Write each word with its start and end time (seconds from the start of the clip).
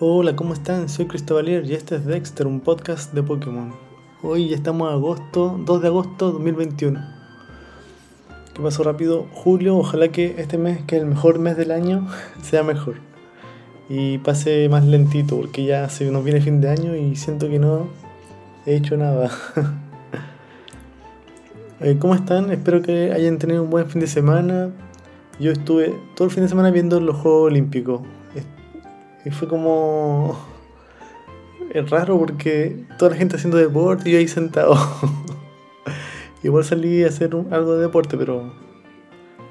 Hola, 0.00 0.36
¿cómo 0.36 0.52
están? 0.54 0.88
Soy 0.88 1.06
Cristóbalier 1.06 1.64
y 1.64 1.74
este 1.74 1.96
es 1.96 2.06
Dexter, 2.06 2.46
un 2.46 2.60
podcast 2.60 3.12
de 3.14 3.20
Pokémon. 3.24 3.74
Hoy 4.22 4.48
ya 4.48 4.54
estamos 4.54 4.88
a 4.88 4.92
agosto, 4.92 5.60
2 5.66 5.82
de 5.82 5.88
agosto 5.88 6.30
2021. 6.30 7.00
¿Qué 8.54 8.62
pasó 8.62 8.84
rápido? 8.84 9.26
Julio, 9.32 9.76
ojalá 9.76 10.06
que 10.06 10.36
este 10.38 10.56
mes, 10.56 10.84
que 10.86 10.94
es 10.94 11.02
el 11.02 11.08
mejor 11.08 11.40
mes 11.40 11.56
del 11.56 11.72
año, 11.72 12.06
sea 12.42 12.62
mejor. 12.62 13.00
Y 13.88 14.18
pase 14.18 14.68
más 14.68 14.84
lentito, 14.84 15.36
porque 15.36 15.64
ya 15.64 15.88
se 15.88 16.08
nos 16.12 16.22
viene 16.22 16.40
fin 16.42 16.60
de 16.60 16.70
año 16.70 16.94
y 16.94 17.16
siento 17.16 17.48
que 17.48 17.58
no 17.58 17.88
he 18.66 18.76
hecho 18.76 18.96
nada. 18.96 19.32
Eh, 21.80 21.96
¿Cómo 22.00 22.16
están? 22.16 22.50
Espero 22.50 22.82
que 22.82 23.12
hayan 23.12 23.38
tenido 23.38 23.62
un 23.62 23.70
buen 23.70 23.88
fin 23.88 24.00
de 24.00 24.08
semana. 24.08 24.70
Yo 25.38 25.52
estuve 25.52 25.94
todo 26.16 26.26
el 26.26 26.34
fin 26.34 26.42
de 26.42 26.48
semana 26.48 26.72
viendo 26.72 26.98
los 26.98 27.14
Juegos 27.14 27.52
Olímpicos. 27.52 28.00
Y 29.28 29.30
fue 29.30 29.46
como. 29.46 30.38
Es 31.74 31.90
raro 31.90 32.18
porque 32.18 32.86
toda 32.98 33.10
la 33.10 33.16
gente 33.18 33.36
haciendo 33.36 33.58
deporte 33.58 34.08
y 34.08 34.12
yo 34.12 34.18
ahí 34.18 34.26
sentado. 34.26 34.74
Igual 36.42 36.64
salí 36.64 37.04
a 37.04 37.08
hacer 37.08 37.36
algo 37.50 37.76
de 37.76 37.82
deporte, 37.82 38.16
pero 38.16 38.54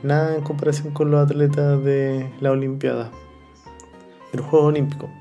nada 0.02 0.36
en 0.36 0.42
comparación 0.42 0.96
con 0.96 1.12
los 1.12 1.30
atletas 1.30 1.84
de 1.84 2.28
la 2.42 2.50
Olimpiada, 2.52 3.12
de 4.32 4.40
los 4.40 4.48
Juegos 4.48 4.70
Olímpicos. 4.70 5.12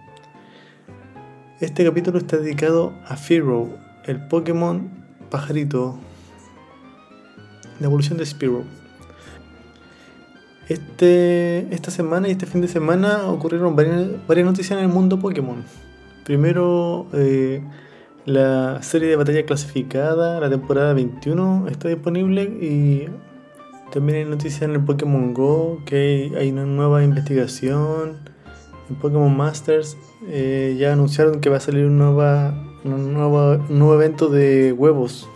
Este 1.61 1.85
capítulo 1.85 2.17
está 2.17 2.39
dedicado 2.39 2.95
a 3.07 3.17
Fearow, 3.17 3.77
el 4.07 4.27
Pokémon 4.27 4.89
pajarito 5.31 5.99
la 7.79 7.89
evolución 7.89 8.17
de 8.17 8.25
Spearow. 8.25 8.65
Este, 10.69 11.73
esta 11.73 11.93
semana 11.93 12.27
y 12.27 12.33
este 12.33 12.47
fin 12.47 12.61
de 12.61 12.67
semana 12.67 13.29
ocurrieron 13.29 13.77
varias, 13.77 14.45
noticias 14.45 14.73
en 14.73 14.85
el 14.85 14.89
mundo 14.89 15.21
Pokémon. 15.21 15.65
Primero, 16.25 17.07
eh, 17.13 17.63
la 18.25 18.83
serie 18.83 19.09
de 19.09 19.15
batalla 19.15 19.47
clasificada, 19.47 20.41
la 20.41 20.51
temporada 20.51 20.93
21, 20.93 21.69
está 21.69 21.89
disponible 21.89 22.43
y 22.43 23.07
también 23.93 24.19
hay 24.19 24.25
noticias 24.25 24.63
en 24.63 24.73
el 24.73 24.85
Pokémon 24.85 25.33
Go, 25.35 25.83
que 25.87 26.33
hay 26.37 26.51
una 26.51 26.65
nueva 26.65 27.05
investigación. 27.05 28.19
En 28.91 28.97
Pokémon 28.97 29.37
Masters 29.37 29.97
eh, 30.29 30.77
ya 30.79 30.93
anunciaron 30.93 31.41
que 31.41 31.49
va 31.49 31.59
a 31.59 31.61
salir 31.61 31.85
un, 31.87 31.97
nueva, 31.97 32.55
un 32.83 33.15
nuevo 33.15 33.95
evento 33.95 34.29
de 34.29 34.73
huevos 34.73 35.29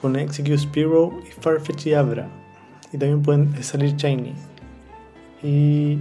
con 0.00 0.14
Execute 0.14 0.58
Spearow 0.58 1.12
y 1.28 1.32
Farfetch 1.40 1.88
y 1.88 1.94
Abra. 1.94 2.30
Y 2.92 2.98
también 2.98 3.22
pueden 3.22 3.62
salir 3.62 3.94
Shiny. 3.96 4.34
Y. 5.42 5.98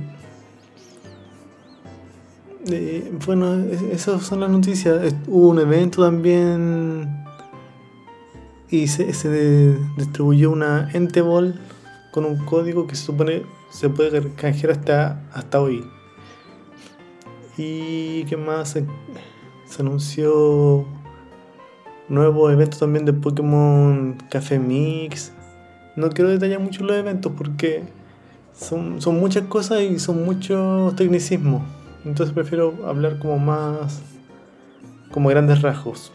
bueno, 3.26 3.56
esas 3.92 4.24
son 4.24 4.40
las 4.40 4.50
noticias. 4.50 5.14
Hubo 5.28 5.50
un 5.50 5.60
evento 5.60 6.04
también. 6.04 7.26
Y 8.70 8.88
se, 8.88 9.06
distribuyó 9.98 10.52
una 10.52 10.90
Entebol 10.94 11.60
con 12.12 12.26
un 12.26 12.38
código 12.46 12.86
que 12.86 12.96
se 12.96 13.06
supone 13.06 13.44
se 13.70 13.90
puede 13.90 14.34
canjear 14.34 14.72
hasta, 14.72 15.22
hasta 15.34 15.62
hoy. 15.62 15.86
Y 17.58 18.26
qué 18.26 18.38
más 18.38 18.72
se 18.72 19.82
anunció 19.82 20.86
nuevo 22.10 22.50
evento 22.50 22.78
también 22.78 23.06
de 23.06 23.14
Pokémon 23.14 24.18
Café 24.30 24.60
Mix. 24.60 25.32
No 25.98 26.10
quiero 26.12 26.30
detallar 26.30 26.60
mucho 26.60 26.84
los 26.84 26.96
eventos 26.96 27.32
porque 27.36 27.82
son, 28.54 29.02
son 29.02 29.20
muchas 29.20 29.48
cosas 29.48 29.82
y 29.82 29.98
son 29.98 30.26
muchos 30.26 30.96
tecnicismos. 30.96 31.64
Entonces 32.06 32.36
prefiero 32.36 32.76
hablar 32.86 33.18
como 33.18 33.40
más, 33.40 34.04
como 35.10 35.30
grandes 35.30 35.64
rasgos. 35.64 36.12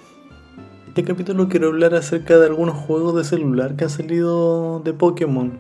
Este 0.87 1.03
capítulo 1.03 1.49
quiero 1.49 1.67
hablar 1.67 1.97
acerca 1.97 2.39
de 2.39 2.47
algunos 2.47 2.77
juegos 2.77 3.17
de 3.17 3.25
celular 3.25 3.75
que 3.75 3.83
han 3.83 3.91
salido 3.91 4.79
de 4.79 4.93
Pokémon. 4.93 5.59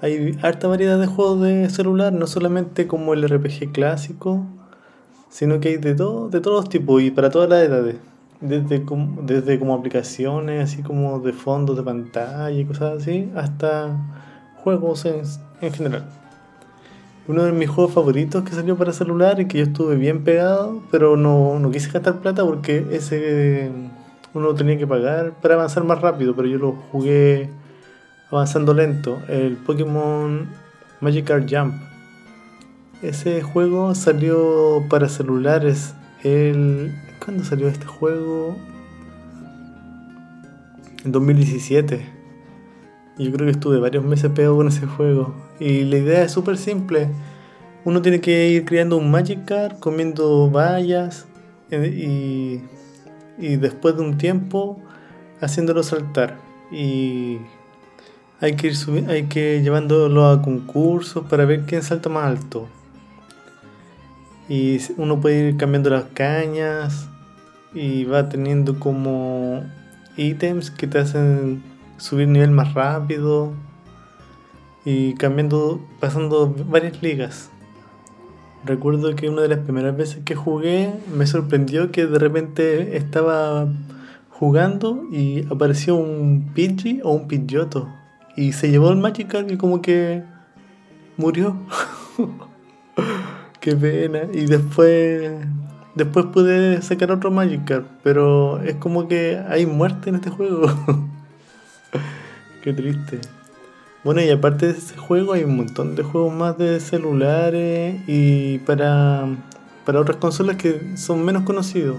Hay 0.00 0.38
harta 0.40 0.66
variedad 0.66 0.98
de 0.98 1.06
juegos 1.06 1.42
de 1.42 1.68
celular, 1.68 2.14
no 2.14 2.26
solamente 2.26 2.86
como 2.86 3.12
el 3.12 3.28
RPG 3.28 3.72
clásico, 3.72 4.46
sino 5.28 5.60
que 5.60 5.68
hay 5.68 5.76
de, 5.76 5.94
todo, 5.94 6.30
de 6.30 6.40
todos 6.40 6.70
tipos 6.70 7.02
y 7.02 7.10
para 7.10 7.28
todas 7.28 7.50
las 7.50 7.62
edades 7.62 7.96
desde 8.44 8.84
como, 8.84 9.22
desde 9.22 9.58
como 9.58 9.74
aplicaciones, 9.74 10.64
así 10.64 10.82
como 10.82 11.18
de 11.20 11.32
fondos 11.32 11.76
de 11.76 11.82
pantalla 11.82 12.50
y 12.50 12.64
cosas 12.64 13.02
así, 13.02 13.30
hasta 13.34 13.96
juegos 14.62 15.04
en, 15.06 15.22
en 15.60 15.72
general. 15.72 16.04
Uno 17.26 17.44
de 17.44 17.52
mis 17.52 17.70
juegos 17.70 17.94
favoritos 17.94 18.44
que 18.44 18.52
salió 18.52 18.76
para 18.76 18.92
celular 18.92 19.40
y 19.40 19.46
que 19.46 19.58
yo 19.58 19.64
estuve 19.64 19.96
bien 19.96 20.24
pegado, 20.24 20.82
pero 20.90 21.16
no, 21.16 21.58
no 21.58 21.70
quise 21.70 21.90
gastar 21.90 22.20
plata 22.20 22.44
porque 22.44 22.86
ese 22.90 23.70
uno 24.34 24.54
tenía 24.54 24.76
que 24.76 24.86
pagar 24.86 25.32
para 25.40 25.54
avanzar 25.54 25.84
más 25.84 26.00
rápido, 26.00 26.34
pero 26.36 26.48
yo 26.48 26.58
lo 26.58 26.72
jugué 26.72 27.48
avanzando 28.30 28.74
lento. 28.74 29.22
El 29.28 29.56
Pokémon 29.56 30.48
Magikarp 31.00 31.48
Jump. 31.48 31.74
Ese 33.00 33.42
juego 33.42 33.94
salió 33.94 34.84
para 34.90 35.08
celulares 35.08 35.94
el 36.24 36.92
¿Cuándo 37.24 37.42
salió 37.42 37.68
este 37.68 37.86
juego? 37.86 38.54
En 41.06 41.12
2017. 41.12 42.06
Yo 43.16 43.32
creo 43.32 43.46
que 43.46 43.52
estuve 43.52 43.78
varios 43.78 44.04
meses 44.04 44.30
pegado 44.32 44.56
con 44.56 44.68
ese 44.68 44.86
juego. 44.86 45.34
Y 45.58 45.84
la 45.84 45.96
idea 45.96 46.24
es 46.24 46.32
súper 46.32 46.58
simple. 46.58 47.08
Uno 47.86 48.02
tiene 48.02 48.20
que 48.20 48.50
ir 48.50 48.66
creando 48.66 48.98
un 48.98 49.10
Magikarp, 49.10 49.78
comiendo 49.78 50.50
bayas 50.50 51.26
eh, 51.70 51.86
y, 51.88 52.62
y 53.38 53.56
después 53.56 53.96
de 53.96 54.02
un 54.02 54.18
tiempo 54.18 54.82
haciéndolo 55.40 55.82
saltar. 55.82 56.36
Y 56.70 57.38
hay 58.40 58.54
que 58.56 58.66
ir 58.66 58.76
hay 59.08 59.22
que 59.24 59.62
llevándolo 59.62 60.26
a 60.26 60.42
concursos 60.42 61.24
para 61.24 61.46
ver 61.46 61.64
quién 61.64 61.82
salta 61.82 62.10
más 62.10 62.26
alto. 62.26 62.68
Y 64.48 64.78
uno 64.96 65.20
puede 65.20 65.48
ir 65.48 65.56
cambiando 65.56 65.90
las 65.90 66.04
cañas 66.14 67.08
y 67.72 68.04
va 68.04 68.28
teniendo 68.28 68.78
como 68.78 69.64
ítems 70.16 70.70
que 70.70 70.86
te 70.86 70.98
hacen 70.98 71.62
subir 71.96 72.28
nivel 72.28 72.50
más 72.50 72.74
rápido 72.74 73.52
y 74.84 75.14
cambiando, 75.14 75.80
pasando 76.00 76.54
varias 76.68 77.02
ligas. 77.02 77.50
Recuerdo 78.64 79.14
que 79.14 79.28
una 79.28 79.42
de 79.42 79.48
las 79.48 79.58
primeras 79.60 79.96
veces 79.96 80.22
que 80.24 80.34
jugué 80.34 80.92
me 81.14 81.26
sorprendió 81.26 81.90
que 81.90 82.06
de 82.06 82.18
repente 82.18 82.96
estaba 82.96 83.68
jugando 84.30 85.04
y 85.12 85.46
apareció 85.50 85.96
un 85.96 86.50
Pidgey 86.54 87.00
o 87.04 87.12
un 87.12 87.28
Pidgeotto 87.28 87.88
y 88.36 88.52
se 88.52 88.70
llevó 88.70 88.90
el 88.90 88.96
Magikarp 88.96 89.50
y 89.50 89.56
como 89.56 89.82
que 89.82 90.22
murió. 91.16 91.56
Qué 93.64 93.74
pena. 93.74 94.28
Y 94.32 94.44
después 94.44 95.32
Después 95.94 96.26
pude 96.26 96.82
sacar 96.82 97.12
otro 97.12 97.30
Magikarp, 97.30 97.86
pero 98.02 98.60
es 98.60 98.74
como 98.76 99.06
que 99.06 99.40
hay 99.48 99.64
muerte 99.64 100.10
en 100.10 100.16
este 100.16 100.28
juego. 100.28 100.66
Qué 102.64 102.72
triste. 102.72 103.20
Bueno, 104.02 104.20
y 104.20 104.28
aparte 104.28 104.66
de 104.66 104.72
ese 104.72 104.96
juego 104.96 105.34
hay 105.34 105.44
un 105.44 105.56
montón 105.56 105.94
de 105.94 106.02
juegos 106.02 106.34
más 106.34 106.58
de 106.58 106.80
celulares 106.80 108.00
y 108.08 108.58
para, 108.58 109.28
para 109.86 110.00
otras 110.00 110.16
consolas 110.16 110.56
que 110.56 110.96
son 110.96 111.24
menos 111.24 111.44
conocidos. 111.44 111.98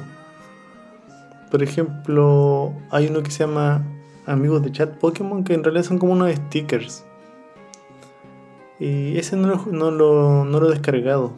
Por 1.50 1.64
ejemplo, 1.64 2.74
hay 2.92 3.08
uno 3.08 3.24
que 3.24 3.32
se 3.32 3.46
llama 3.46 3.82
Amigos 4.26 4.62
de 4.62 4.74
Chat 4.74 4.98
Pokémon, 4.98 5.46
que 5.46 5.54
en 5.54 5.64
realidad 5.64 5.86
son 5.86 6.00
como 6.00 6.12
unos 6.12 6.36
stickers. 6.36 7.06
Y 8.78 9.18
ese 9.18 9.38
no 9.38 9.48
lo, 9.48 9.66
no 9.72 9.90
lo, 9.90 10.44
no 10.44 10.60
lo 10.60 10.68
he 10.68 10.72
descargado, 10.72 11.32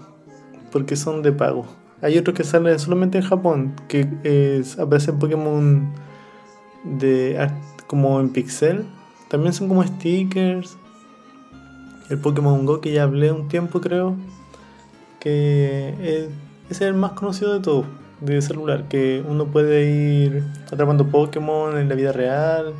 porque 0.71 0.95
son 0.95 1.21
de 1.21 1.31
pago. 1.31 1.65
Hay 2.01 2.17
otros 2.17 2.35
que 2.35 2.43
salen 2.43 2.77
solamente 2.79 3.17
en 3.17 3.23
Japón, 3.23 3.73
que 3.87 4.07
es, 4.23 4.77
aparecen 4.77 5.17
Pokémon 5.17 5.91
de 6.83 7.49
como 7.87 8.19
en 8.19 8.29
pixel. 8.29 8.85
También 9.29 9.53
son 9.53 9.67
como 9.67 9.83
stickers. 9.83 10.77
El 12.09 12.19
Pokémon 12.19 12.65
Go 12.65 12.79
que 12.79 12.93
ya 12.93 13.03
hablé 13.03 13.31
un 13.31 13.47
tiempo 13.47 13.81
creo. 13.81 14.15
Que 15.19 16.29
es, 16.69 16.81
el 16.81 16.93
más 16.93 17.13
conocido 17.13 17.53
de 17.53 17.59
todos, 17.61 17.85
de 18.21 18.41
celular. 18.41 18.87
Que 18.87 19.23
uno 19.27 19.45
puede 19.45 19.89
ir 19.89 20.43
atrapando 20.71 21.07
Pokémon 21.07 21.77
en 21.77 21.89
la 21.89 21.95
vida 21.95 22.11
real. 22.11 22.73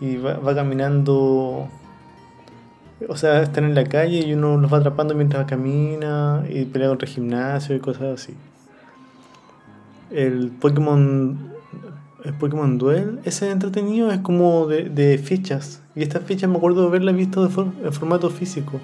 Y 0.00 0.16
va, 0.16 0.34
va 0.34 0.54
caminando 0.54 1.68
o 3.08 3.16
sea, 3.16 3.42
están 3.42 3.64
en 3.64 3.74
la 3.74 3.84
calle 3.84 4.26
y 4.26 4.32
uno 4.34 4.56
los 4.56 4.72
va 4.72 4.78
atrapando 4.78 5.14
mientras 5.14 5.46
camina 5.46 6.44
y 6.48 6.64
pelea 6.64 6.88
contra 6.88 7.08
el 7.08 7.14
gimnasio 7.14 7.74
y 7.74 7.80
cosas 7.80 8.20
así. 8.20 8.34
El 10.10 10.50
Pokémon. 10.50 11.50
El 12.24 12.34
Pokémon 12.34 12.76
Duel, 12.76 13.18
ese 13.24 13.50
entretenido 13.50 14.10
es 14.10 14.18
como 14.18 14.66
de, 14.66 15.18
fichas. 15.18 15.80
Y 15.94 16.02
estas 16.02 16.22
fichas 16.24 16.50
me 16.50 16.58
acuerdo 16.58 16.82
de 16.82 16.88
haberlas 16.88 17.16
visto 17.16 17.46
de 17.46 17.62
en 17.82 17.92
formato 17.94 18.28
físico. 18.28 18.78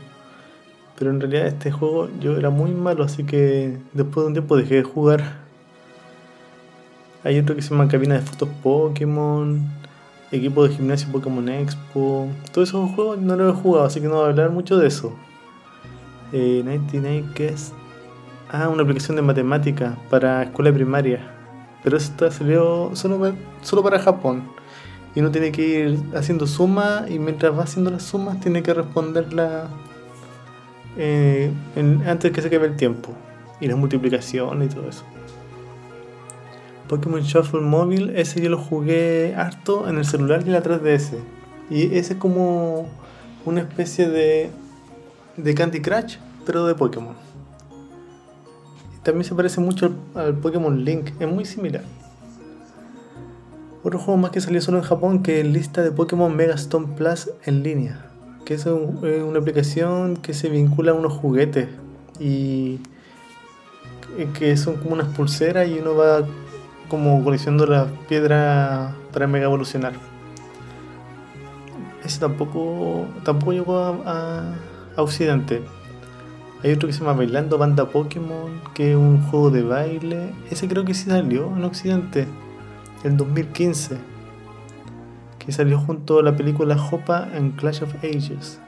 Pero 0.98 1.10
en 1.10 1.20
realidad 1.20 1.46
este 1.46 1.70
juego 1.70 2.08
yo 2.18 2.38
era 2.38 2.48
muy 2.48 2.70
malo, 2.70 3.04
así 3.04 3.24
que 3.24 3.76
después 3.92 4.24
de 4.24 4.28
un 4.28 4.32
tiempo 4.32 4.56
dejé 4.56 4.76
de 4.76 4.82
jugar. 4.84 5.44
Hay 7.24 7.38
otro 7.38 7.54
que 7.54 7.60
se 7.60 7.70
llama 7.70 7.88
Cabina 7.88 8.14
de 8.14 8.22
Fotos 8.22 8.48
Pokémon, 8.62 9.68
Equipo 10.32 10.66
de 10.66 10.74
Gimnasio 10.74 11.10
Pokémon 11.12 11.48
Expo. 11.48 12.28
Todos 12.52 12.68
esos 12.68 12.90
juegos 12.90 13.18
no 13.18 13.36
los 13.36 13.56
he 13.56 13.60
jugado, 13.60 13.86
así 13.86 14.00
que 14.00 14.08
no 14.08 14.14
voy 14.14 14.24
a 14.24 14.28
hablar 14.28 14.50
mucho 14.50 14.76
de 14.76 14.88
eso. 14.88 15.14
Eh, 16.32 16.62
99 16.64 17.24
Guest. 17.34 17.74
Ah, 18.50 18.68
una 18.68 18.82
aplicación 18.82 19.16
de 19.16 19.22
matemática 19.22 19.96
para 20.10 20.42
escuela 20.42 20.72
primaria. 20.72 21.32
Pero 21.84 21.96
esta 21.96 22.30
salió 22.30 22.90
solo, 22.94 23.34
solo 23.62 23.82
para 23.82 23.98
Japón. 23.98 24.42
Y 25.14 25.20
uno 25.20 25.30
tiene 25.30 25.52
que 25.52 25.62
ir 25.62 25.98
haciendo 26.14 26.46
suma 26.46 27.06
y 27.08 27.18
mientras 27.18 27.56
va 27.56 27.62
haciendo 27.62 27.90
las 27.90 28.02
sumas 28.02 28.40
tiene 28.40 28.62
que 28.62 28.74
responderla 28.74 29.68
eh, 30.96 31.50
antes 32.06 32.32
que 32.32 32.42
se 32.42 32.48
acabe 32.48 32.66
el 32.66 32.76
tiempo. 32.76 33.12
Y 33.60 33.68
las 33.68 33.78
multiplicaciones 33.78 34.72
y 34.72 34.74
todo 34.74 34.88
eso. 34.88 35.04
Pokémon 36.88 37.20
Shuffle 37.20 37.60
Móvil, 37.60 38.10
ese 38.16 38.40
yo 38.40 38.48
lo 38.48 38.58
jugué 38.58 39.34
harto 39.36 39.88
en 39.88 39.98
el 39.98 40.04
celular 40.04 40.42
y 40.46 40.50
la 40.50 40.62
3DS. 40.62 41.18
Y 41.70 41.96
ese 41.96 42.14
es 42.14 42.18
como 42.18 42.88
una 43.44 43.60
especie 43.60 44.08
de, 44.08 44.50
de 45.36 45.54
Candy 45.54 45.80
Crush, 45.80 46.16
pero 46.44 46.66
de 46.66 46.74
Pokémon. 46.74 47.14
También 49.02 49.24
se 49.24 49.34
parece 49.34 49.60
mucho 49.60 49.92
al, 50.14 50.34
Pokémon 50.34 50.84
Link, 50.84 51.10
es 51.20 51.28
muy 51.28 51.44
similar. 51.44 51.82
Otro 53.82 53.98
juego 53.98 54.18
más 54.18 54.32
que 54.32 54.40
salió 54.40 54.60
solo 54.60 54.78
en 54.78 54.84
Japón 54.84 55.22
que 55.22 55.40
es 55.40 55.46
lista 55.46 55.82
de 55.82 55.92
Pokémon 55.92 56.34
Megastone 56.34 56.88
Plus 56.96 57.30
en 57.44 57.62
línea. 57.62 58.10
Que 58.44 58.54
es 58.54 58.66
una 58.66 59.38
aplicación 59.38 60.16
que 60.16 60.34
se 60.34 60.48
vincula 60.48 60.92
a 60.92 60.94
unos 60.94 61.12
juguetes 61.12 61.68
y 62.18 62.80
que 64.38 64.56
son 64.56 64.76
como 64.76 64.94
unas 64.94 65.08
pulseras 65.08 65.68
y 65.68 65.78
uno 65.78 65.94
va 65.94 66.24
como 66.88 67.22
coleccionando 67.24 67.66
las 67.66 67.88
piedras 68.08 68.94
para 69.12 69.26
mega 69.26 69.44
evolucionar. 69.44 69.94
Ese 72.04 72.20
tampoco, 72.20 73.06
tampoco 73.24 73.52
llegó 73.52 73.78
a, 73.78 74.54
Occidente. 74.96 75.62
Hay 76.62 76.72
otro 76.72 76.86
que 76.86 76.94
se 76.94 77.00
llama 77.00 77.12
Bailando 77.12 77.58
Banda 77.58 77.90
Pokémon, 77.90 78.62
que 78.72 78.92
es 78.92 78.96
un 78.96 79.20
juego 79.22 79.50
de 79.50 79.62
baile. 79.62 80.32
Ese 80.50 80.68
creo 80.68 80.86
que 80.86 80.94
sí 80.94 81.10
salió 81.10 81.54
en 81.54 81.64
Occidente, 81.64 82.26
en 83.04 83.16
2015. 83.18 83.98
Que 85.38 85.52
salió 85.52 85.78
junto 85.78 86.20
a 86.20 86.22
la 86.22 86.34
película 86.34 86.76
Hopa 86.90 87.28
en 87.34 87.50
Clash 87.50 87.82
of 87.82 87.94
Ages. 87.96 88.58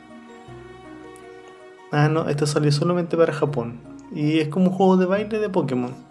Ah, 1.91 2.09
no, 2.09 2.29
esto 2.29 2.47
salió 2.47 2.71
solamente 2.71 3.17
para 3.17 3.33
Japón. 3.33 3.81
Y 4.13 4.41
es 4.41 4.49
como 4.49 4.67
un 4.67 4.73
juego 4.73 4.97
de 4.99 5.07
baile 5.07 5.39
de 5.39 5.49
Pokémon. 5.49 6.08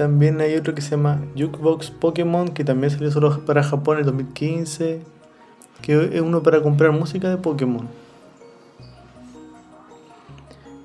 También 0.00 0.40
hay 0.40 0.56
otro 0.56 0.74
que 0.74 0.80
se 0.80 0.92
llama 0.92 1.20
Jukebox 1.36 1.90
Pokémon, 1.90 2.48
que 2.48 2.64
también 2.64 2.90
salió 2.90 3.10
solo 3.10 3.44
para 3.44 3.62
Japón 3.62 3.98
en 3.98 4.06
2015. 4.06 5.02
Que 5.82 6.16
es 6.16 6.22
uno 6.22 6.42
para 6.42 6.62
comprar 6.62 6.90
música 6.92 7.28
de 7.28 7.36
Pokémon. 7.36 7.86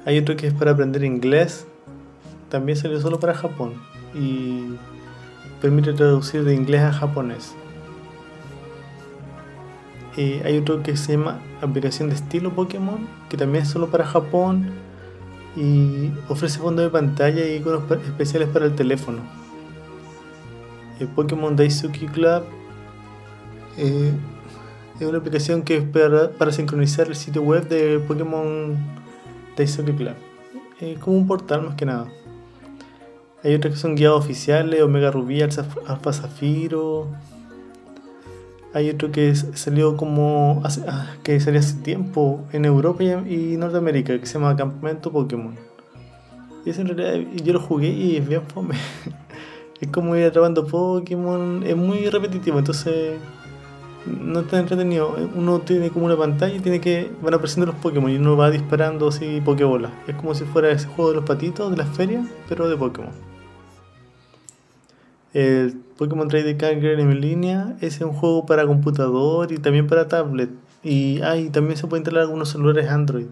Hay 0.06 0.18
otro 0.18 0.36
que 0.36 0.48
es 0.48 0.54
para 0.54 0.72
aprender 0.72 1.06
inglés. 1.06 1.66
También 2.50 2.78
salió 2.78 3.00
solo 3.00 3.18
para 3.18 3.34
Japón. 3.34 3.76
Y 4.14 4.76
permite 5.62 5.94
traducir 5.94 6.44
de 6.44 6.54
inglés 6.54 6.82
a 6.82 6.92
japonés. 6.92 7.56
Y 10.18 10.42
hay 10.44 10.58
otro 10.58 10.84
que 10.84 10.98
se 10.98 11.14
llama 11.14 11.40
aplicación 11.62 12.10
de 12.10 12.16
estilo 12.16 12.54
Pokémon, 12.54 13.08
que 13.30 13.38
también 13.38 13.64
es 13.64 13.70
solo 13.70 13.90
para 13.90 14.04
Japón 14.06 14.72
y 15.56 16.12
ofrece 16.28 16.60
fondo 16.60 16.82
de 16.82 16.90
pantalla 16.90 17.46
y 17.46 17.56
iconos 17.56 17.84
especiales 18.06 18.50
para 18.50 18.66
el 18.66 18.76
teléfono. 18.76 19.20
El 21.00 21.08
Pokémon 21.08 21.56
Daisuki 21.56 22.08
Club 22.08 22.44
eh, 23.78 24.12
es 25.00 25.08
una 25.08 25.18
aplicación 25.18 25.62
que 25.62 25.78
es 25.78 25.84
para, 25.84 26.52
sincronizar 26.52 27.08
el 27.08 27.16
sitio 27.16 27.42
web 27.42 27.68
de 27.68 28.00
Pokémon 28.00 28.78
Daisuki 29.58 29.94
Club. 29.94 30.16
Es 30.80 31.00
como 31.00 31.18
un 31.18 31.28
portal 31.28 31.64
más 31.64 31.76
que 31.76 31.86
nada. 31.86 32.08
Hay 33.44 33.54
otros 33.54 33.74
que 33.74 33.80
son 33.80 33.96
guiados 33.96 34.24
oficiales, 34.24 34.82
Omega 34.82 35.12
Rubí, 35.12 35.42
Alpha 35.42 36.14
Zafiro. 36.14 37.08
Hay 38.76 38.90
otro 38.90 39.10
que 39.10 39.34
salió 39.34 39.96
como 39.96 40.60
hace, 40.66 40.84
ah, 40.86 41.16
que 41.24 41.40
salió 41.40 41.62
hace 41.62 41.78
tiempo 41.78 42.44
en 42.52 42.66
Europa 42.66 43.02
y 43.02 43.56
Norteamérica 43.56 44.20
que 44.20 44.26
se 44.26 44.34
llama 44.34 44.54
Campamento 44.58 45.14
Pokémon. 45.14 45.56
Y 46.66 46.72
ese 46.72 46.82
en 46.82 46.90
realidad 46.90 47.32
yo 47.42 47.54
lo 47.54 47.62
jugué 47.62 47.88
y 47.88 48.18
es 48.18 48.28
bien 48.28 48.42
fome. 48.42 48.76
es 49.80 49.88
como 49.88 50.14
ir 50.18 50.26
atrapando 50.26 50.68
Pokémon, 50.68 51.64
es 51.66 51.78
muy 51.78 52.10
repetitivo, 52.10 52.60
entonces 52.60 53.18
no 54.06 54.42
está 54.42 54.60
entretenido. 54.60 55.16
Uno 55.36 55.60
tiene 55.62 55.90
como 55.90 56.08
una 56.08 56.18
pantalla 56.18 56.56
y 56.56 56.60
tiene 56.60 56.82
que 56.82 57.10
van 57.22 57.34
apareciendo 57.34 57.68
los 57.68 57.76
Pokémon 57.82 58.12
y 58.12 58.18
uno 58.18 58.36
va 58.36 58.52
disparando 58.52 59.08
así 59.08 59.40
Pokébolas. 59.40 59.94
Es 60.06 60.16
como 60.16 60.36
si 60.36 60.44
fuera 60.44 60.70
ese 60.70 60.88
juego 60.88 61.12
de 61.12 61.16
los 61.16 61.24
patitos 61.24 61.72
de 61.72 61.78
las 61.78 61.88
ferias, 61.96 62.28
pero 62.50 62.68
de 62.68 62.76
Pokémon. 62.76 63.35
El 65.36 65.74
Pokémon 65.98 66.30
Trading 66.30 66.56
Card 66.56 66.82
Game 66.82 67.02
en 67.02 67.20
línea 67.20 67.76
es 67.82 68.00
un 68.00 68.14
juego 68.14 68.46
para 68.46 68.66
computador 68.66 69.52
y 69.52 69.58
también 69.58 69.86
para 69.86 70.08
tablet. 70.08 70.50
Y, 70.82 71.20
ah, 71.24 71.36
también 71.52 71.76
se 71.76 71.88
puede 71.88 72.00
instalar 72.00 72.22
algunos 72.22 72.48
celulares 72.48 72.90
Android. 72.90 73.26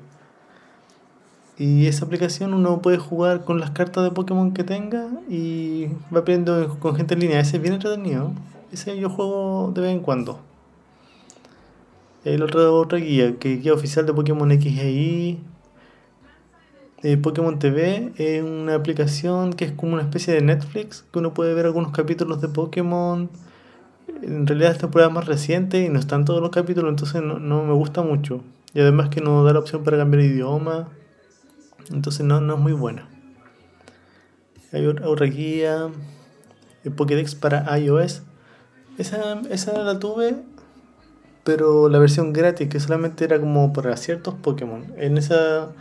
Y 1.57 1.87
esa 1.87 2.03
aplicación 2.03 2.53
uno 2.53 2.81
puede 2.81 2.97
jugar 2.97 3.45
con 3.45 3.61
las 3.61 3.71
cartas 3.71 4.03
de 4.03 4.11
Pokémon 4.11 4.53
que 4.53 4.65
tenga 4.65 5.07
y 5.29 5.87
va 6.13 6.19
aprendiendo 6.19 6.77
con 6.79 6.93
gente 6.97 7.13
en 7.13 7.21
línea. 7.21 7.39
Ese 7.39 7.55
es 7.55 7.61
bien 7.61 7.75
entretenido. 7.75 8.33
Ese 8.73 8.97
yo 8.97 9.09
juego 9.09 9.71
de 9.73 9.79
vez 9.79 9.91
en 9.91 10.01
cuando. 10.01 10.41
El 12.25 12.43
otro 12.43 12.75
otra 12.75 12.97
guía, 12.97 13.37
que 13.39 13.55
guía 13.59 13.73
oficial 13.73 14.05
de 14.05 14.13
Pokémon 14.13 14.51
X 14.51 14.77
e 14.77 14.91
eh, 17.03 17.17
Pokémon 17.17 17.59
TV 17.59 18.13
es 18.15 18.41
una 18.41 18.75
aplicación 18.75 19.51
que 19.51 19.65
es 19.65 19.73
como 19.73 19.93
una 19.93 20.03
especie 20.03 20.33
de 20.33 20.41
Netflix, 20.41 21.03
que 21.11 21.19
uno 21.19 21.33
puede 21.33 21.53
ver 21.53 21.65
algunos 21.65 21.91
capítulos 21.91 22.39
de 22.39 22.47
Pokémon. 22.47 23.29
En 24.21 24.47
realidad 24.47 24.71
es 24.71 24.77
temporada 24.77 25.09
más 25.09 25.25
reciente 25.25 25.83
y 25.83 25.89
no 25.89 25.99
están 25.99 26.23
todos 26.23 26.41
los 26.41 26.49
capítulos, 26.51 26.89
entonces 26.89 27.21
no, 27.21 27.63
me 27.65 27.73
gusta 27.73 28.01
mucho. 28.03 28.41
Y 28.73 28.79
además 28.79 29.09
que 29.09 29.19
no 29.19 29.43
da 29.43 29.51
la 29.51 29.59
opción 29.59 29.83
para 29.83 29.97
cambiar 29.97 30.23
idioma, 30.23 30.87
entonces 31.91 32.25
no, 32.25 32.39
no 32.39 32.53
es 32.53 32.59
muy 32.61 32.71
buena. 32.71 33.09
Hay 34.71 34.87
otra 34.87 35.25
guía, 35.25 35.89
el 36.85 36.91
Pokédex 36.93 37.35
para 37.35 37.77
iOS. 37.77 38.23
Esa, 38.97 39.41
esa 39.49 39.77
la 39.83 39.99
tuve, 39.99 40.37
pero 41.43 41.89
la 41.89 41.99
versión 41.99 42.31
gratis, 42.31 42.69
que 42.69 42.79
solamente 42.79 43.25
era 43.25 43.41
como 43.41 43.73
para 43.73 43.97
ciertos 43.97 44.35
Pokémon. 44.35 44.85
En 44.97 45.17
esa 45.17 45.73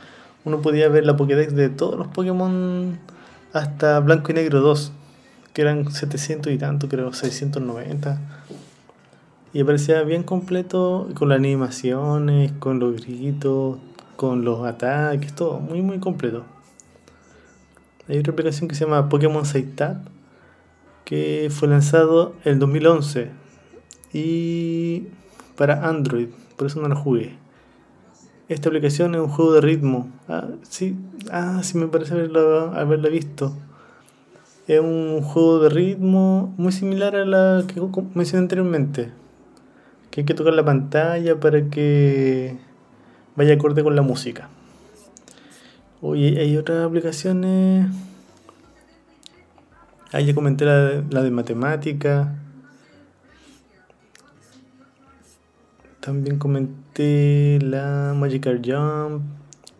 uno 0.44 0.60
podía 0.60 0.88
ver 0.88 1.06
la 1.06 1.16
Pokédex 1.16 1.54
de 1.54 1.68
todos 1.68 1.98
los 1.98 2.08
Pokémon 2.08 2.98
hasta 3.52 4.00
Blanco 4.00 4.32
y 4.32 4.34
Negro 4.34 4.60
2, 4.60 4.92
que 5.52 5.62
eran 5.62 5.90
700 5.90 6.52
y 6.52 6.58
tanto, 6.58 6.88
creo, 6.88 7.12
690. 7.12 8.20
Y 9.52 9.60
aparecía 9.60 10.02
bien 10.02 10.22
completo 10.22 11.08
con 11.14 11.28
las 11.28 11.38
animaciones, 11.38 12.52
con 12.52 12.78
los 12.78 12.96
gritos, 12.96 13.78
con 14.16 14.44
los 14.44 14.64
ataques, 14.66 15.34
todo, 15.34 15.60
muy 15.60 15.82
muy 15.82 15.98
completo. 15.98 16.44
Hay 18.08 18.18
otra 18.18 18.32
aplicación 18.32 18.68
que 18.68 18.74
se 18.74 18.84
llama 18.84 19.08
Pokémon 19.08 19.44
Seitap, 19.44 20.06
que 21.04 21.48
fue 21.50 21.68
lanzado 21.68 22.34
el 22.44 22.58
2011 22.58 23.30
y 24.12 25.08
para 25.56 25.88
Android, 25.88 26.28
por 26.56 26.66
eso 26.66 26.80
no 26.80 26.88
lo 26.88 26.96
jugué. 26.96 27.36
Esta 28.48 28.68
aplicación 28.68 29.14
es 29.14 29.20
un 29.20 29.28
juego 29.28 29.54
de 29.54 29.60
ritmo. 29.60 30.08
Ah, 30.28 30.48
sí, 30.68 30.96
ah, 31.30 31.60
sí 31.62 31.78
me 31.78 31.86
parece 31.86 32.14
haberla, 32.14 32.72
haberla 32.74 33.08
visto. 33.08 33.56
Es 34.66 34.80
un 34.80 35.22
juego 35.22 35.60
de 35.60 35.68
ritmo 35.70 36.52
muy 36.56 36.72
similar 36.72 37.16
a 37.16 37.24
la 37.24 37.64
que 37.66 37.80
mencioné 38.14 38.42
anteriormente. 38.42 39.12
Que 40.10 40.20
hay 40.20 40.26
que 40.26 40.34
tocar 40.34 40.54
la 40.54 40.64
pantalla 40.64 41.40
para 41.40 41.70
que 41.70 42.58
vaya 43.36 43.54
acorde 43.54 43.82
con 43.82 43.96
la 43.96 44.02
música. 44.02 44.48
Oye, 46.00 46.40
hay 46.40 46.56
otras 46.56 46.84
aplicaciones. 46.84 47.88
Ah, 50.12 50.20
ya 50.20 50.34
comenté 50.34 50.64
la, 50.64 51.02
la 51.10 51.22
de 51.22 51.30
matemática. 51.30 52.41
También 56.02 56.36
comenté 56.36 57.60
la 57.62 58.12
Magical 58.16 58.60
Jump, 58.64 59.22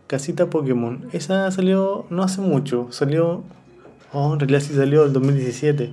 Casita 0.07 0.49
Pokémon. 0.49 1.09
Esa 1.13 1.51
salió 1.51 2.07
no 2.11 2.23
hace 2.23 2.41
mucho, 2.41 2.87
salió. 2.93 3.43
Oh, 4.13 4.33
en 4.33 4.39
realidad 4.39 4.61
sí 4.61 4.73
salió 4.73 5.05
el 5.05 5.13
2017. 5.13 5.93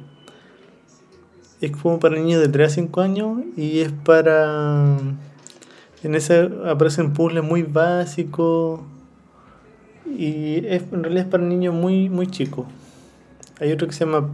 Es 1.61 1.71
como 1.71 1.99
para 1.99 2.15
niños 2.15 2.41
de 2.41 2.47
3 2.47 2.71
a 2.71 2.75
5 2.75 3.01
años 3.01 3.39
y 3.57 3.79
es 3.79 3.91
para. 3.91 4.97
En 6.03 6.13
ese 6.13 6.47
aparecen 6.67 7.13
puzzles 7.13 7.43
muy 7.43 7.63
básicos. 7.63 8.81
Y 10.05 10.63
es, 10.67 10.83
en 10.91 11.01
realidad 11.01 11.25
es 11.25 11.31
para 11.31 11.43
niños 11.43 11.73
muy, 11.73 12.07
muy 12.07 12.27
chicos. 12.27 12.67
Hay 13.59 13.71
otro 13.71 13.87
que 13.87 13.93
se 13.93 14.05
llama 14.05 14.29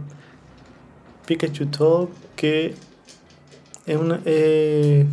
Pikachu 1.24 1.68
Talk, 1.68 2.10
que 2.36 2.74
es 3.86 3.96
una. 3.96 4.20
Eh, 4.26 5.06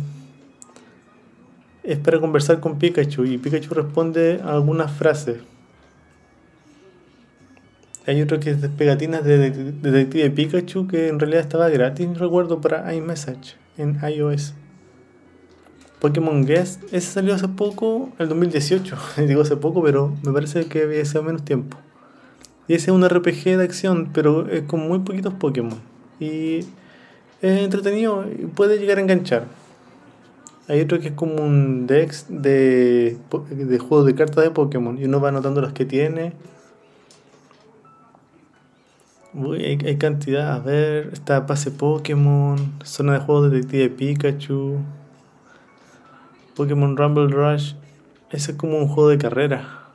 es 1.84 1.98
para 1.98 2.18
conversar 2.18 2.60
con 2.60 2.78
Pikachu 2.78 3.24
y 3.24 3.38
Pikachu 3.38 3.74
responde 3.74 4.40
a 4.42 4.54
algunas 4.54 4.90
frases. 4.90 5.38
Hay 8.06 8.20
otro 8.20 8.40
que 8.40 8.50
es 8.50 8.60
de 8.60 8.68
pegatinas 8.68 9.24
de 9.24 9.50
Detective 9.50 10.30
Pikachu 10.30 10.86
que 10.86 11.08
en 11.08 11.18
realidad 11.18 11.42
estaba 11.42 11.68
gratis, 11.68 12.18
recuerdo, 12.18 12.60
para 12.60 12.92
iMessage 12.94 13.56
en 13.78 13.98
iOS. 14.02 14.54
Pokémon 16.00 16.44
Guest, 16.44 16.82
ese 16.92 17.12
salió 17.12 17.34
hace 17.34 17.48
poco, 17.48 18.12
el 18.18 18.28
2018. 18.28 18.96
Digo 19.26 19.42
hace 19.42 19.56
poco, 19.56 19.82
pero 19.82 20.14
me 20.22 20.32
parece 20.32 20.66
que 20.66 20.82
había 20.82 21.04
sido 21.04 21.22
menos 21.22 21.44
tiempo. 21.44 21.78
Y 22.68 22.74
ese 22.74 22.90
es 22.90 22.96
un 22.96 23.08
RPG 23.08 23.56
de 23.56 23.64
acción, 23.64 24.10
pero 24.12 24.48
es 24.48 24.62
con 24.62 24.86
muy 24.86 24.98
poquitos 25.00 25.34
Pokémon. 25.34 25.80
Y 26.20 26.60
es 27.40 27.62
entretenido 27.62 28.24
y 28.30 28.46
puede 28.46 28.78
llegar 28.78 28.98
a 28.98 29.00
enganchar. 29.00 29.46
Hay 30.68 30.80
otro 30.80 30.98
que 30.98 31.08
es 31.08 31.14
como 31.14 31.36
un 31.36 31.86
Dex 31.86 32.26
de, 32.28 33.18
de 33.50 33.78
juego 33.78 34.04
de 34.04 34.14
cartas 34.14 34.44
de 34.44 34.50
Pokémon 34.50 34.98
y 34.98 35.04
uno 35.04 35.20
va 35.20 35.28
anotando 35.28 35.60
las 35.60 35.72
que 35.72 35.84
tiene 35.84 36.32
Uy, 39.36 39.64
hay, 39.64 39.96
cantidad. 39.96 40.52
A 40.52 40.60
ver, 40.60 41.10
está 41.12 41.44
Pase 41.44 41.72
Pokémon, 41.72 42.72
Zona 42.84 43.14
de 43.14 43.18
juegos 43.18 43.50
de 43.50 43.56
Detective 43.56 43.90
Pikachu, 43.90 44.78
Pokémon 46.54 46.96
Rumble 46.96 47.26
Rush. 47.26 47.74
Ese 48.30 48.52
es 48.52 48.56
como 48.56 48.78
un 48.78 48.86
juego 48.86 49.08
de 49.10 49.18
carrera. 49.18 49.88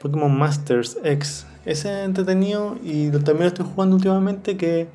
Pokémon 0.00 0.34
Masters 0.36 0.96
X. 1.04 1.46
Ese 1.66 2.00
es 2.00 2.06
entretenido 2.06 2.78
y 2.82 3.10
también 3.10 3.40
lo 3.40 3.46
estoy 3.48 3.66
jugando 3.66 3.96
últimamente 3.96 4.56
que 4.56 4.88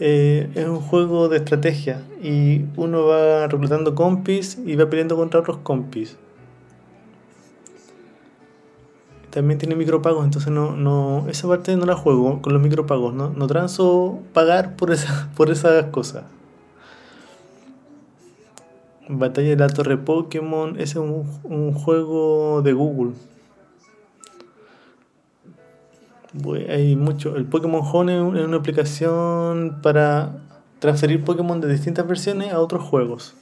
eh, 0.00 0.50
es 0.54 0.66
un 0.66 0.80
juego 0.80 1.28
de 1.28 1.38
estrategia 1.38 2.02
y 2.22 2.64
uno 2.76 3.06
va 3.06 3.46
reclutando 3.46 3.94
compis 3.94 4.58
y 4.64 4.76
va 4.76 4.90
peleando 4.90 5.16
contra 5.16 5.40
otros 5.40 5.58
compis. 5.58 6.16
también 9.34 9.58
tiene 9.58 9.74
micropagos, 9.74 10.24
entonces 10.24 10.52
no, 10.52 10.76
no, 10.76 11.26
esa 11.28 11.48
parte 11.48 11.76
no 11.76 11.86
la 11.86 11.96
juego 11.96 12.40
con 12.40 12.52
los 12.52 12.62
micropagos, 12.62 13.12
no, 13.12 13.30
no 13.30 13.48
transo 13.48 14.20
pagar 14.32 14.76
por, 14.76 14.92
esa, 14.92 15.28
por 15.36 15.50
esas 15.50 15.86
cosas. 15.86 16.22
Batalla 19.08 19.48
de 19.48 19.56
la 19.56 19.68
Torre 19.68 19.98
Pokémon, 19.98 20.76
ese 20.76 20.82
es 20.84 20.96
un, 20.96 21.28
un 21.42 21.74
juego 21.74 22.62
de 22.62 22.72
Google. 22.72 23.14
Hay 26.68 26.96
mucho. 26.96 27.36
El 27.36 27.44
Pokémon 27.46 27.82
Home 27.84 28.16
es 28.38 28.44
una 28.44 28.56
aplicación 28.56 29.78
para 29.82 30.36
transferir 30.78 31.24
Pokémon 31.24 31.60
de 31.60 31.68
distintas 31.68 32.06
versiones 32.06 32.52
a 32.52 32.60
otros 32.60 32.82
juegos. 32.82 33.34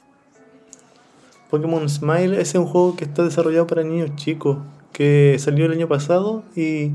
Pokémon 1.49 1.87
Smile 1.87 2.39
es 2.39 2.55
un 2.55 2.65
juego 2.65 2.95
que 2.95 3.05
está 3.05 3.23
desarrollado 3.23 3.67
para 3.67 3.83
niños 3.83 4.15
chicos 4.15 4.57
que 4.91 5.35
salió 5.39 5.65
el 5.65 5.73
año 5.73 5.87
pasado 5.87 6.43
y 6.55 6.91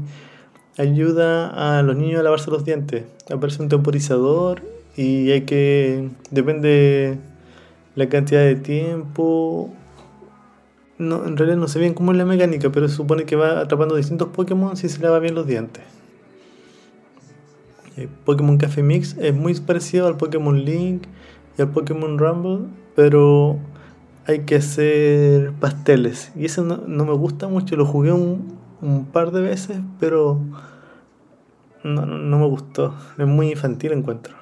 ayuda 0.79 1.79
a 1.79 1.83
los 1.83 1.97
niños 1.97 2.21
a 2.21 2.23
lavarse 2.23 2.51
los 2.51 2.65
dientes. 2.65 3.05
Aparece 3.31 3.63
un 3.63 3.69
temporizador 3.69 4.63
y 4.97 5.31
hay 5.33 5.43
que, 5.43 6.09
depende 6.31 7.19
la 7.95 8.09
cantidad 8.09 8.43
de 8.43 8.57
tiempo. 8.57 9.71
No, 10.99 11.25
en 11.25 11.37
realidad 11.37 11.59
no 11.59 11.69
sé 11.69 11.79
bien 11.79 11.95
cómo 11.95 12.11
es 12.11 12.19
la 12.19 12.25
mecánica, 12.25 12.71
pero 12.71 12.89
se 12.89 12.97
supone 12.97 13.25
que 13.25 13.37
va 13.37 13.61
atrapando 13.61 13.95
distintos 13.95 14.29
Pokémon 14.29 14.77
si 14.77 14.89
se 14.89 15.01
lava 15.01 15.21
bien 15.21 15.37
los 15.37 15.47
dientes. 15.47 15.85
El 17.97 18.05
eh, 18.05 18.09
Pokémon 18.25 18.59
Café 18.59 18.83
Mix 18.83 19.17
es 19.19 19.35
muy 19.35 19.55
parecido 19.55 20.09
al 20.09 20.17
Pokémon 20.17 20.65
Link 20.65 21.05
y 21.57 21.63
al 21.63 21.71
Pokémon 21.71 22.19
Rumble, 22.19 22.67
pero 22.97 23.59
hay 24.27 24.41
que 24.41 24.57
hacer 24.57 25.53
pasteles. 25.61 26.33
Y 26.37 26.45
eso 26.45 26.65
no, 26.65 27.05
me 27.05 27.13
gusta 27.13 27.49
mucho. 27.49 27.77
Lo 27.77 27.87
jugué 27.87 28.13
un, 28.13 29.07
par 29.13 29.31
de 29.31 29.41
veces, 29.41 29.79
pero 29.99 30.41
no, 31.85 32.07
me 32.07 32.47
gustó. 32.47 32.95
Es 33.19 33.27
muy 33.27 33.51
infantil 33.51 33.93
encuentro. 33.93 34.35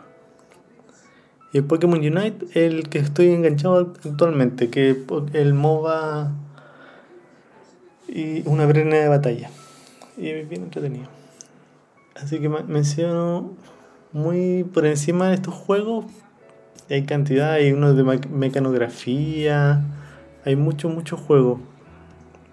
Y 1.52 1.58
el 1.58 1.64
Pokémon 1.64 1.98
Unite, 1.98 2.46
el 2.54 2.88
que 2.88 2.98
estoy 2.98 3.28
enganchado 3.28 3.92
actualmente, 4.04 4.70
que 4.70 5.04
el 5.32 5.54
MOBA 5.54 6.32
y 8.16 8.42
una 8.48 8.64
brena 8.64 8.96
de 8.96 9.08
batalla. 9.08 9.50
Y 10.16 10.30
es 10.30 10.48
bien 10.48 10.62
entretenido. 10.62 11.06
Así 12.14 12.40
que 12.40 12.48
menciono 12.48 13.52
muy 14.12 14.64
por 14.64 14.86
encima 14.86 15.28
de 15.28 15.34
estos 15.34 15.52
juegos, 15.52 16.06
hay 16.88 17.04
cantidad, 17.04 17.52
hay 17.52 17.72
uno 17.72 17.92
de 17.92 18.04
mecanografía, 18.30 19.84
hay 20.46 20.56
muchos, 20.56 20.94
muchos 20.94 21.20
juegos. 21.20 21.60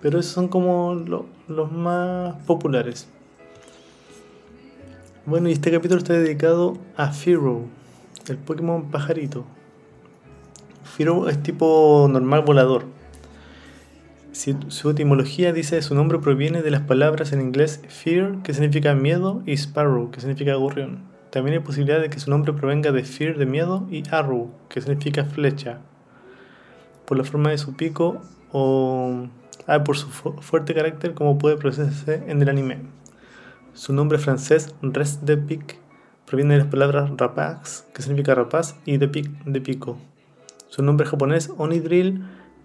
Pero 0.01 0.19
esos 0.19 0.33
son 0.33 0.49
como 0.49 0.95
los 1.47 1.71
más 1.71 2.35
populares. 2.43 3.07
Bueno, 5.25 5.47
y 5.47 5.53
este 5.53 5.71
capítulo 5.71 5.99
está 5.99 6.11
dedicado 6.11 6.77
a 6.97 7.13
Firo, 7.13 7.61
el 8.27 8.37
Pokémon 8.37 8.91
pajarito. 8.91 9.45
Firo 10.83 11.29
es 11.29 11.41
tipo 11.41 12.09
normal 12.11 12.41
volador. 12.41 13.02
Su 14.33 14.89
etimología 14.89 15.53
dice 15.53 15.81
su 15.81 15.93
nombre 15.95 16.19
proviene 16.19 16.63
de 16.63 16.71
las 16.71 16.81
palabras 16.81 17.31
en 17.33 17.41
inglés 17.41 17.81
fear, 17.87 18.41
que 18.41 18.53
significa 18.53 18.95
miedo, 18.95 19.43
y 19.45 19.53
sparrow, 19.53 20.09
que 20.11 20.19
significa 20.19 20.55
gorrión. 20.55 21.13
También 21.33 21.57
hay 21.57 21.63
posibilidad 21.63 21.99
de 21.99 22.11
que 22.11 22.19
su 22.19 22.29
nombre 22.29 22.53
provenga 22.53 22.91
de 22.91 23.03
Fear 23.03 23.39
de 23.39 23.47
miedo 23.47 23.87
y 23.89 24.03
Arrow, 24.11 24.51
que 24.69 24.81
significa 24.81 25.25
flecha, 25.25 25.79
por 27.05 27.17
la 27.17 27.23
forma 27.23 27.49
de 27.49 27.57
su 27.57 27.75
pico 27.75 28.21
o 28.51 29.27
ah, 29.65 29.83
por 29.83 29.97
su 29.97 30.09
fuerte 30.09 30.75
carácter 30.75 31.15
como 31.15 31.39
puede 31.39 31.57
procesarse 31.57 32.21
en 32.27 32.39
el 32.43 32.49
anime. 32.49 32.81
Su 33.73 33.93
nombre 33.93 34.19
francés, 34.19 34.75
Rest 34.83 35.23
de 35.23 35.37
Pic, 35.37 35.79
proviene 36.27 36.53
de 36.53 36.59
las 36.59 36.69
palabras 36.69 37.09
rapaz, 37.17 37.87
que 37.95 38.03
significa 38.03 38.35
rapaz, 38.35 38.75
y 38.85 38.97
de 38.97 39.07
pic, 39.07 39.31
de 39.45 39.59
pico. 39.59 39.97
Su 40.67 40.83
nombre 40.83 41.07
japonés, 41.07 41.49
Onidrill, 41.57 42.23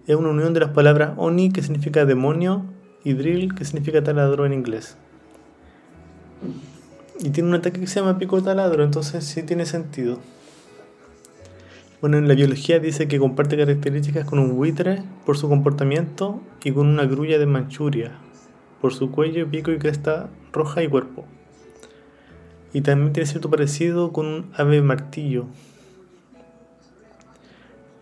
es 0.09 0.17
una 0.17 0.29
unión 0.29 0.53
de 0.53 0.59
las 0.59 0.71
palabras 0.71 1.13
Oni, 1.17 1.51
que 1.51 1.61
significa 1.61 2.05
demonio, 2.05 2.65
y 3.03 3.13
Drill, 3.13 3.55
que 3.55 3.63
signica 3.63 4.03
taladro 4.03 4.45
en 4.45 4.53
inglés. 4.53 4.97
Y 7.19 7.29
tiene 7.29 7.49
un 7.49 7.55
ataque 7.55 7.79
que 7.79 7.87
se 7.87 7.99
llama 7.99 8.17
pico 8.17 8.41
taladro, 8.41 8.83
entonces 8.83 9.23
sí 9.23 9.43
tiene 9.43 9.65
sentido. 9.65 10.19
Bueno, 12.01 12.17
en 12.17 12.27
la 12.27 12.33
biología 12.33 12.79
dice 12.79 13.07
que 13.07 13.19
comparte 13.19 13.57
características 13.57 14.25
con 14.25 14.39
un 14.39 14.55
buitre 14.55 15.03
por 15.25 15.37
su 15.37 15.47
comportamiento 15.47 16.41
y 16.63 16.71
con 16.71 16.87
una 16.87 17.05
grulla 17.05 17.37
de 17.37 17.45
Manchuria 17.45 18.13
por 18.81 18.93
su 18.93 19.11
cuello, 19.11 19.49
pico 19.49 19.71
y 19.71 19.77
cresta 19.77 20.29
roja 20.51 20.83
y 20.83 20.87
cuerpo. 20.87 21.25
Y 22.73 22.81
también 22.81 23.13
tiene 23.13 23.27
cierto 23.27 23.49
parecido 23.49 24.13
con 24.13 24.25
un 24.25 24.51
ave 24.55 24.81
martillo. 24.81 25.45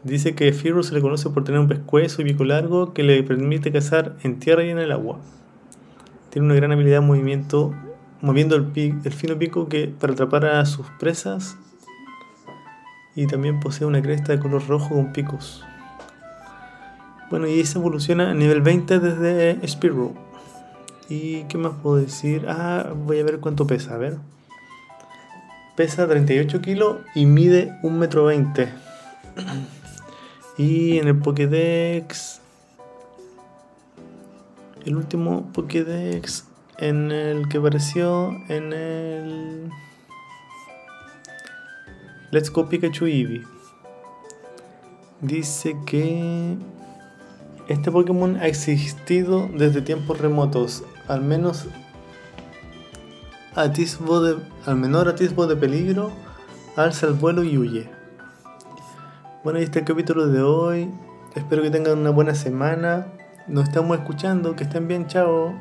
Dice 0.08 0.36
que 0.36 0.54
Firo 0.54 0.84
se 0.84 0.94
le 0.94 1.02
conoce 1.02 1.30
por 1.32 1.44
tener 1.44 1.60
un 1.60 1.68
pescuezo 1.68 2.22
y 2.22 2.26
pico 2.26 2.46
largo 2.46 2.94
que 2.94 3.04
le 3.04 3.22
permite 3.24 3.74
cazar 3.74 4.16
en 4.24 4.40
tierra 4.40 4.64
y 4.64 4.70
en 4.70 4.80
el 4.80 4.94
agua. 4.94 5.20
Tiene 6.30 6.46
una 6.46 6.56
gran 6.56 6.72
habilidad 6.72 7.02
de 7.02 7.06
movimiento 7.06 7.76
moviendo 8.22 8.56
el, 8.56 8.72
el 9.04 9.12
fino 9.14 9.38
pico 9.38 9.68
que, 9.68 9.90
para 9.90 10.14
atrapar 10.14 10.46
a 10.46 10.66
sus 10.66 10.88
presas 10.98 11.58
y 13.16 13.28
también 13.28 13.60
posee 13.60 13.86
una 13.86 14.02
cresta 14.02 14.32
de 14.32 14.40
color 14.40 14.66
rojo 14.66 14.96
con 14.96 15.12
picos. 15.12 15.66
Bueno, 17.30 17.48
y 17.48 17.66
se 17.66 17.78
evoluciona 17.78 18.32
a 18.32 18.34
nivel 18.34 18.62
20 18.62 19.00
desde 19.00 19.68
Spearow. 19.68 20.16
¿Y 21.10 21.44
qué 21.50 21.58
más 21.58 21.74
puedo 21.84 21.98
decir? 21.98 22.46
Ah, 22.48 22.94
voy 22.96 23.20
a 23.20 23.26
ver 23.26 23.42
cuánto 23.42 23.68
pesa, 23.68 23.96
a 23.96 23.98
ver. 23.98 24.16
Pesa 25.76 26.08
38 26.08 26.62
kilos 26.62 27.00
y 27.14 27.26
mide 27.26 27.78
1,20 27.84 27.92
metro 27.92 28.24
20. 28.24 28.70
Y 30.58 30.98
en 30.98 31.08
el 31.08 31.18
Pokédex... 31.20 32.42
El 34.86 34.96
último 34.96 35.52
Pokédex 35.54 36.46
en 36.78 37.12
el 37.12 37.50
que 37.50 37.58
apareció 37.58 38.30
en 38.48 38.72
el 38.72 39.70
Let's 42.32 42.52
Go 42.52 42.70
Pikachu 42.70 43.06
Eevee. 43.06 43.44
Dice 45.22 45.76
que 45.86 46.58
este 47.68 47.92
Pokémon 47.92 48.38
ha 48.38 48.48
existido 48.48 49.50
desde 49.54 49.82
tiempos 49.82 50.20
remotos, 50.20 50.84
al 51.08 51.22
menos 51.22 51.66
atisbo 53.56 54.22
de, 54.22 54.38
al 54.66 54.78
menor 54.78 55.10
atisbo 55.10 55.48
de 55.48 55.56
peligro, 55.56 56.12
alza 56.76 57.08
el 57.08 57.14
vuelo 57.14 57.44
y 57.44 57.58
huye. 57.58 57.97
Bueno, 59.48 59.62
y 59.62 59.64
este 59.64 59.80
el 59.80 59.86
capítulo 59.86 60.28
de 60.28 60.42
hoy. 60.42 60.92
espero 61.34 61.62
que 61.62 61.70
tengan 61.72 62.00
una 62.00 62.10
buena 62.10 62.36
semana. 62.36 63.08
Nos 63.48 63.70
estamos 63.70 63.98
escuchando, 63.98 64.58
que 64.58 64.66
estén 64.66 64.90
bien, 64.90 65.08
chao. 65.08 65.56